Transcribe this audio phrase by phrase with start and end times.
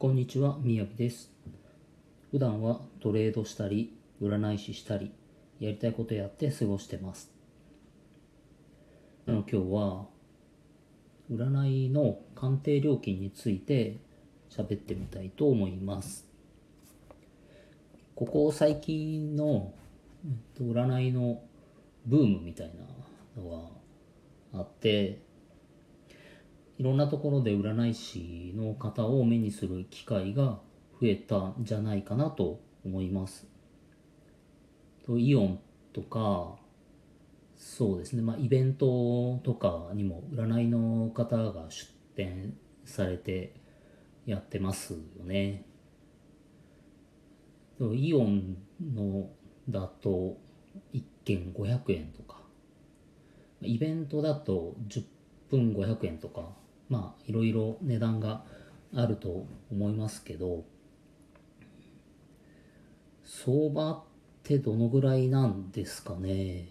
[0.00, 1.30] こんにちは、みやびです。
[2.30, 5.12] 普段はトレードしたり、占い師したり、
[5.58, 7.30] やりたいことやって過ごしてます。
[9.28, 10.06] あの今日は、
[11.30, 13.98] 占いの鑑定料金について
[14.48, 16.26] 喋ってみたいと思います。
[18.14, 19.74] ここ最近の
[20.58, 21.42] 占いの
[22.06, 22.72] ブームみたい
[23.36, 23.50] なの
[24.54, 25.20] があって、
[26.80, 30.60] いろんなところで占い師の方を目にする機会が
[30.98, 33.46] 増えたんじゃないかなと思います。
[35.04, 35.60] とイオン
[35.92, 36.56] とか、
[37.58, 42.56] そうですね、まあ、イベントとかにも占いの方が出展
[42.86, 43.52] されて
[44.24, 45.66] やってますよね。
[47.78, 48.56] とイオン
[48.94, 49.28] の
[49.68, 50.38] だと
[50.94, 52.40] 1件500円とか、
[53.60, 55.04] イベントだと10
[55.50, 56.58] 分500円とか、
[56.90, 58.44] まあいろいろ値段が
[58.94, 60.64] あると思いますけど、
[63.24, 64.02] 相場っ
[64.42, 66.68] てどのぐらいなんですかね？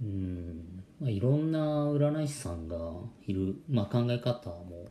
[0.00, 1.58] うん、まあ、いろんな
[1.90, 2.76] 占い師さんが
[3.26, 4.86] いる、まあ、考え方も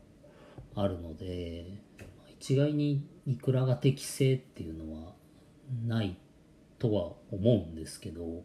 [0.76, 1.66] あるので、
[2.28, 5.14] 一概にいくらが適正っていうのは
[5.86, 6.18] ない
[6.78, 8.44] とは思うんですけど、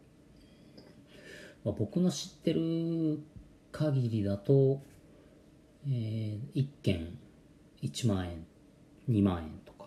[1.63, 3.19] まあ、僕の知ってる
[3.71, 4.81] 限りだと、
[5.87, 7.17] えー、1件
[7.81, 8.45] 1万円
[9.09, 9.85] 2万円とか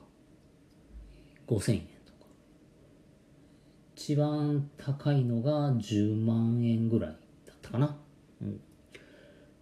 [1.46, 2.26] 5000円とか。
[3.94, 7.16] 一番高いのが10万円ぐらい
[7.46, 7.96] だったかな、
[8.42, 8.60] うん、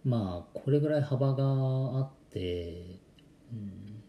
[0.03, 2.99] まあこれぐらい幅があって、
[3.51, 4.03] うん、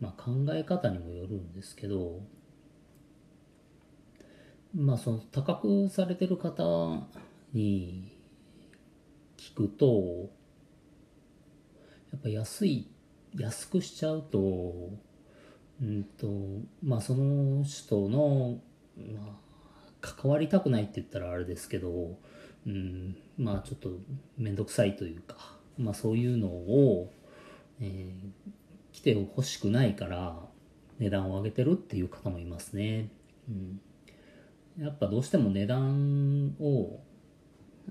[0.00, 2.20] まあ考え方にもよるんですけど
[4.74, 6.62] まあその高くされてる方
[7.54, 8.16] に
[9.36, 10.30] 聞くと
[12.12, 12.88] やっぱ安い
[13.36, 14.38] 安くしちゃうと
[15.82, 16.26] うんと
[16.82, 18.58] まあその人の、
[19.14, 19.36] まあ、
[20.00, 22.18] 関わりたくないって言ったらあれですけど、
[22.66, 23.90] うん、まあちょっと
[24.36, 25.36] 面倒くさいというか、
[25.78, 27.12] まあ、そういうのを、
[27.80, 30.36] えー来てほしくないから
[31.00, 33.10] 値段を上げてるっていう方もいますね。
[33.48, 33.80] うん
[34.80, 36.98] やっぱどうしても値段を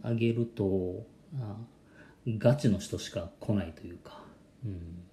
[0.03, 1.05] 上げると
[1.39, 1.57] あ
[2.27, 4.21] ガチの人しか来ないというか、
[4.65, 5.03] うん、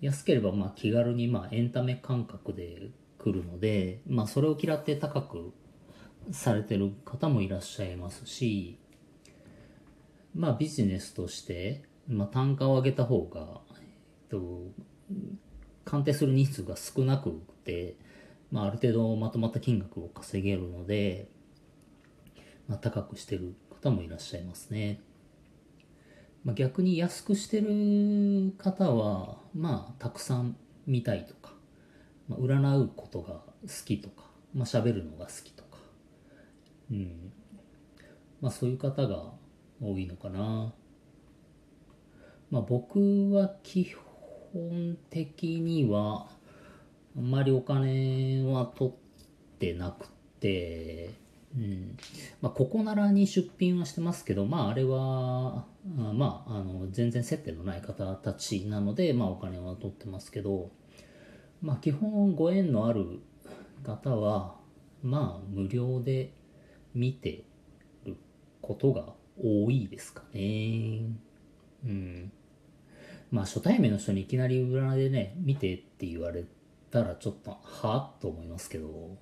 [0.00, 5.52] 安ければまあ気軽にまあエンタメ感覚で来るので、まあ、それを嫌って高く
[6.30, 8.78] されてる方もいらっしゃいますし、
[10.34, 13.84] まあ、ビジネスとして、まあ、単価を上げた方が、えっ
[14.30, 14.62] と、
[15.84, 17.30] 鑑定する日数が少なく
[17.64, 17.96] て、
[18.50, 21.28] まあ、ある程度まとまった金額を稼げるので、
[22.68, 25.00] まあ、高くしてる方もいらっしゃいますね。
[26.44, 30.56] まあ、逆に安くしてる方は、まあ、たくさん
[30.86, 31.54] 見たいとか、
[32.28, 33.44] まあ、占うことが好
[33.84, 34.24] きとか、
[34.54, 35.78] まあ、喋るのが好きとか、
[36.90, 37.32] うん。
[38.40, 39.32] まあ、そういう方が
[39.80, 40.72] 多いのかな。
[42.50, 43.94] まあ、僕は基
[44.52, 46.28] 本的には、
[47.16, 48.94] あんまりお金は取っ
[49.58, 50.08] てなく
[50.40, 51.96] て、うん
[52.42, 55.64] まあ、ここならに出品はしてますけど、まあ、あれは、
[55.98, 60.70] あまあ、あの全然接点のない方たちなので、まあ、お金は取ってますけど、
[61.62, 63.20] まあ、基本ご縁のある
[63.82, 64.56] 方は、
[65.02, 66.32] まあ、無料で
[66.94, 67.44] 見て
[68.04, 68.16] る
[68.60, 71.00] ことが多いですかね。
[71.84, 72.32] うん。
[73.30, 76.44] まあ、初対面の人にいきなり占いでね、見てって言われ
[76.90, 79.16] たらちょっと、はぁと思いますけど、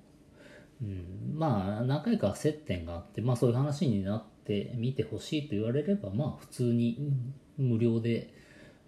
[0.81, 7.11] うん、まあ何回か接点があって、まあ、そういう話になって見てほしいと言われればまあ普通に
[7.57, 8.33] 無料で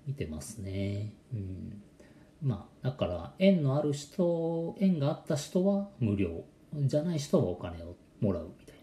[0.06, 1.82] 見てますね、うん、
[2.44, 6.44] まあだから縁のある人縁があった人は無料。
[6.76, 8.82] じゃない人はお金をもらうみたいな。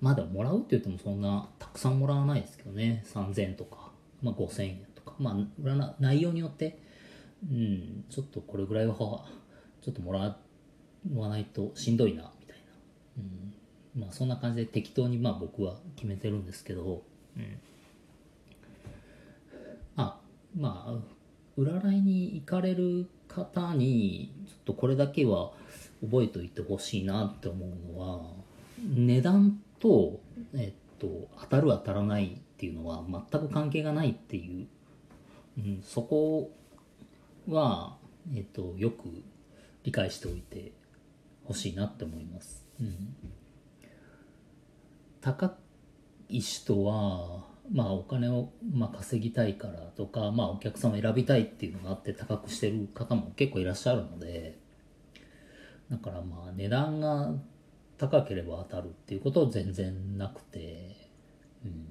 [0.00, 3.04] まあでももらうって言ってもそんなたくさんもらわないですけどね。
[3.12, 3.90] 3000円とか、
[4.22, 5.14] まあ、5000円とか。
[5.18, 6.78] まあ内容によって
[7.50, 10.45] うんちょっとこれぐらいはちょっともらって
[11.14, 13.22] うわないとしんどいなみたいな、
[13.96, 17.02] うん、まあそんな感じで適当にまあ僕は決めてるんですけど、
[17.36, 17.58] うん、
[19.96, 20.18] あ
[20.58, 21.16] まあ
[21.60, 25.52] 占いに行かれる方にちょっとこれだけは
[26.02, 28.20] 覚えておいてほしいなって思うのは
[28.78, 30.20] 値段と、
[30.54, 34.66] えっと、当たる当たらないっていうのは全く関係がないっていう、
[35.58, 36.50] うん、そこ
[37.48, 37.96] は、
[38.34, 39.08] えっと、よく
[39.84, 40.72] 理解しておいて
[41.46, 42.66] ほしいなって思います。
[42.80, 43.14] うん、
[45.20, 45.54] 高
[46.28, 54.58] い人はまあお金を、まあ、稼ぎたいからとか、まあお客さんを選びたいっていうのがあって高くしてる方も結構いらっしゃるので、
[55.90, 57.32] だからまあ値段が
[57.98, 61.10] 高ければ当たるっていうことは全然なくて、
[61.64, 61.88] うん、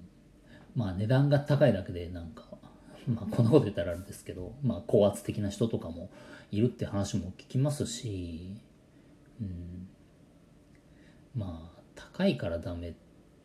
[0.76, 2.44] まあ値段が高いだけでなんか、
[3.08, 6.10] まあこんなこと言ったらあれですけど、まあ高圧的な人とかも
[6.52, 8.56] いるって話も聞きますし、
[9.42, 9.88] うん、
[11.36, 12.96] まあ高いからダメ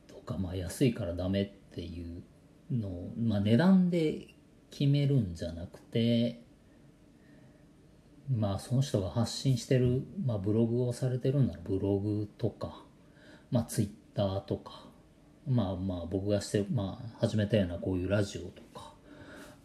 [0.06, 2.22] とか、まあ安いからダメっていう
[2.70, 4.28] のを、まあ値段で
[4.70, 6.42] 決めるんじゃなくて、
[8.32, 12.84] まあその人が発信してる、まあブログをされてるならブログとか、
[13.50, 14.84] まあツイッターとか、
[15.48, 18.94] まあまあ僕がして、まあ始めたようなこういうラジオとか、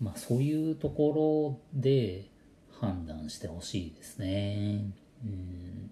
[0.01, 2.31] まあそういうところで
[2.79, 4.85] 判断してほしいですね。
[5.23, 5.91] うん。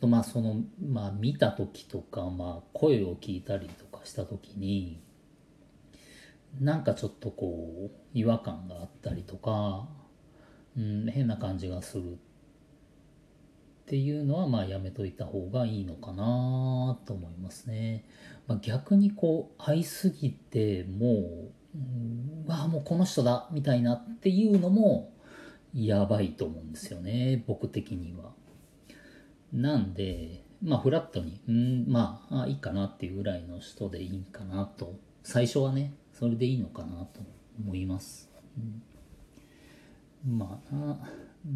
[0.00, 5.02] とまあその、まあ見た時とか、まあ声を聞いたりとかした時に、
[6.58, 9.88] なんかちょっとこう違和感があったりとか、
[10.76, 12.16] うん、変な感じがするっ
[13.86, 18.04] ていうのはまあやめといた方がいいのかなと思いますね。
[18.46, 25.12] まあ、逆にこう会いすぎてもう、うん、わあもうこの人だみたいなっていうのも
[25.74, 28.32] やばいと思うんですよね僕的には。
[29.52, 37.20] なんでまあフラットにうんまああいいかなっていうぐらいの人でいいかなと最初はねそれでいいのかなと
[37.58, 38.30] 思います。
[38.56, 38.82] うん
[40.26, 40.74] まあ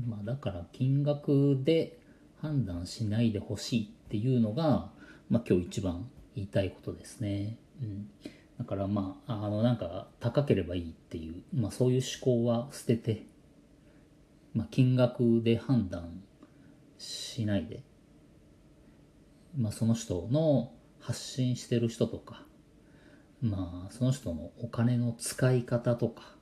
[0.09, 1.99] まあだから金額で
[2.41, 4.91] 判断しないでほしいっていうのが、
[5.29, 7.57] まあ今日一番言いたいことですね。
[7.83, 8.09] うん。
[8.59, 13.27] だからまあ、あのなんか高ければいいっていう、まあそういう思考は捨てて、
[14.55, 16.23] まあ金額で判断
[16.99, 17.83] しないで、
[19.57, 22.47] まあその人の発信してる人とか、
[23.43, 26.37] まあその人のお金の使い方とか、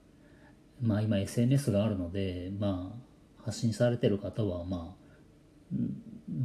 [0.81, 5.76] まあ今 SNS があるので、まあ発信されてる方はまあ、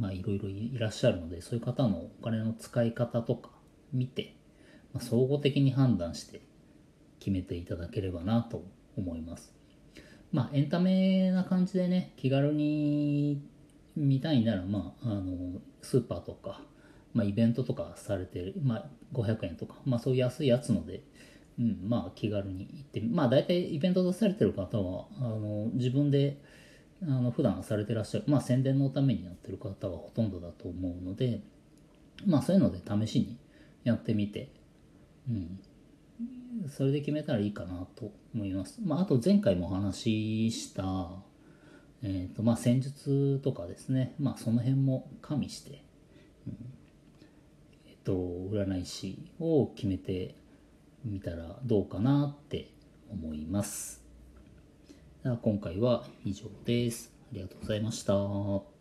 [0.00, 3.50] まあいろいろいらっしゃるので、そういう方のお金の使い方とか
[3.92, 4.36] 見て、
[4.92, 6.42] まあ、総合的に判断して
[7.20, 8.64] 決めていただければなと
[8.96, 9.54] 思います。
[10.32, 13.42] まあエンタメな感じでね、気軽に
[13.98, 16.60] 見たいなら、まあ、あの、スーパーとか、
[17.14, 21.02] まあ、イベントとかされてる、まあ、500円とか、まあ、そういう安いやつので、
[21.58, 26.40] うん、まあ気軽に行ってまあ大体イベント出されてる方はあの自分で
[27.02, 31.42] あの普段されてらっしゃる、まあ宣伝のためにやってる方はほとんどだと思うので、
[32.26, 33.38] まあそういうので試しに
[33.84, 34.50] やってみて、
[35.28, 35.60] うん、
[36.68, 38.80] それで決めたらいいかなと思います。
[38.84, 41.08] まああと前回もお話しした、
[42.02, 45.82] え、ー、とまあ戦術とかですね、まあその辺も加味して、
[46.46, 46.56] うん、
[47.86, 50.34] え、ー、と占い師を決めて
[51.04, 52.70] みたらどうかなって
[53.10, 54.02] 思います。
[55.42, 57.12] 今回は以上です。
[57.32, 58.77] ありがとうございました。